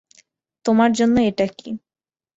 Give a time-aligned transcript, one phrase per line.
[0.65, 1.69] তোমার জন্য এটা কী?